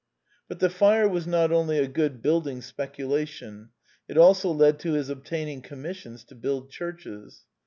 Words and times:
But 0.47 0.57
the 0.57 0.71
fire 0.71 1.07
was 1.07 1.27
not 1.27 1.51
only 1.51 1.77
a 1.77 1.87
good 1.87 2.23
building 2.23 2.61
specu 2.61 3.07
lation: 3.07 3.67
it 4.09 4.17
also 4.17 4.49
led 4.51 4.79
to 4.79 4.93
his 4.93 5.09
obtaining 5.11 5.61
commissions 5.61 6.23
to 6.23 6.33
build 6.33 6.71
churches. 6.71 7.41